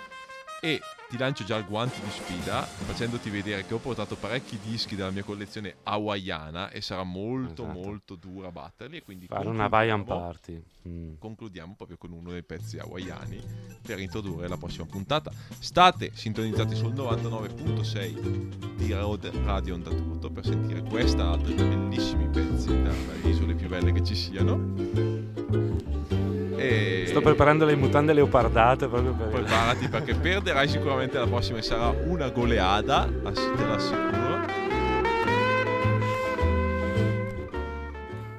E 0.61 0.81
ti 1.09 1.17
lancio 1.17 1.45
già 1.45 1.57
il 1.57 1.65
guanto 1.65 2.01
di 2.03 2.11
sfida 2.11 2.63
facendoti 2.63 3.31
vedere 3.31 3.65
che 3.65 3.75
ho 3.75 3.79
portato 3.79 4.17
parecchi 4.17 4.59
dischi 4.61 4.97
della 4.97 5.11
mia 5.11 5.23
collezione 5.23 5.77
hawaiana 5.85 6.71
e 6.71 6.81
sarà 6.81 7.05
molto 7.05 7.63
Esatto. 7.63 7.79
molto 7.79 8.15
dura 8.17 8.51
batterli 8.51 8.97
e 8.97 9.03
quindi 9.05 9.27
Fare 9.27 9.47
una 9.49 9.65
Hawaiian 9.65 9.99
concludiamo- 10.05 10.27
party. 10.33 10.63
Mm. 10.89 11.13
concludiamo 11.19 11.75
proprio 11.77 11.97
con 11.97 12.13
uno 12.13 12.31
dei 12.33 12.43
pezzi 12.43 12.79
hawaiani 12.79 13.41
per 13.83 14.01
introdurre 14.01 14.49
la 14.49 14.57
prossima 14.57 14.85
puntata. 14.87 15.31
State 15.59 16.11
sintonizzati 16.15 16.75
sul 16.75 16.93
99.6 16.93 18.75
di 18.77 18.93
Road 18.93 19.27
Radio 19.45 19.75
Onda 19.75 19.91
Tutto 19.91 20.31
per 20.31 20.45
sentire 20.45 20.83
questa 20.83 21.23
e 21.23 21.27
altri 21.27 21.55
bellissimi 21.55 22.27
pezzi 22.29 22.67
dalle 22.83 23.21
isole 23.29 23.55
più 23.55 23.69
belle 23.69 23.93
che 23.93 24.03
ci 24.05 24.15
siano. 24.17 24.57
E 26.59 27.05
Sto 27.07 27.21
preparando 27.21 27.65
le 27.65 27.77
mutande 27.77 28.13
leopardate 28.13 28.89
proprio 28.89 29.13
per. 29.13 29.29
preparati 29.29 29.89
perché 29.89 30.15
perderai 30.15 30.69
sicuramente 30.69 31.19
la 31.19 31.27
prossima 31.27 31.59
e 31.59 31.63
sarà 31.63 31.95
una 32.05 32.29
goleada, 32.31 33.09
te 33.23 33.65
l'assicuro. 33.65 34.29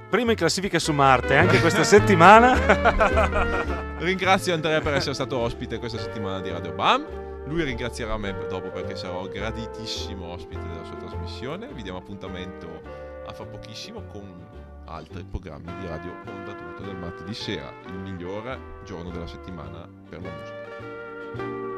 Prima 0.09 0.31
in 0.31 0.37
classifica 0.37 0.79
su 0.79 0.91
Marte, 0.91 1.35
anche 1.35 1.59
questa 1.61 1.83
settimana. 1.83 2.57
Ringrazio 3.99 4.55
Andrea 4.55 4.81
per 4.81 4.95
essere 4.95 5.13
stato 5.13 5.37
ospite 5.37 5.77
questa 5.77 5.99
settimana 5.99 6.41
di 6.41 6.49
Radio 6.49 6.73
Bam. 6.73 7.05
Lui 7.45 7.63
ringrazierà 7.63 8.17
me 8.17 8.35
dopo 8.49 8.69
perché 8.69 8.95
sarò 8.95 9.27
graditissimo 9.27 10.25
ospite 10.25 10.61
della 10.67 10.83
sua 10.83 10.95
trasmissione. 10.95 11.69
Vi 11.71 11.83
diamo 11.83 11.99
appuntamento 11.99 12.81
a 13.27 13.33
fra 13.33 13.45
pochissimo 13.45 14.03
con 14.11 14.47
altri 14.89 15.23
programmi 15.23 15.71
di 15.79 15.85
Radio 15.85 16.11
Onda 16.25 16.53
Tutto 16.53 16.83
del 16.83 16.97
martedì 16.97 17.33
sera, 17.33 17.71
il 17.85 17.93
migliore 17.93 18.81
giorno 18.83 19.11
della 19.11 19.27
settimana 19.27 19.87
per 20.09 20.21
la 20.21 20.29
musica. 20.31 21.68